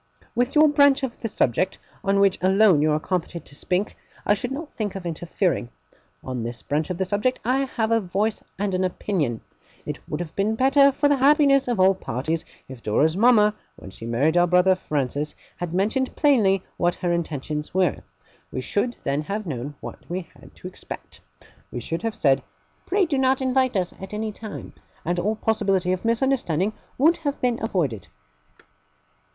[0.33, 4.33] With your branch of the subject, on which alone you are competent to speak, I
[4.33, 5.69] should not think of interfering.
[6.23, 9.41] On this branch of the subject I have a voice and an opinion.
[9.85, 13.91] It would have been better for the happiness of all parties, if Dora's mama, when
[13.91, 17.97] she married our brother Francis, had mentioned plainly what her intentions were.
[18.51, 21.21] We should then have known what we had to expect.
[21.71, 22.41] We should have said
[22.87, 24.73] "Pray do not invite us, at any time";
[25.05, 28.07] and all possibility of misunderstanding would have been avoided.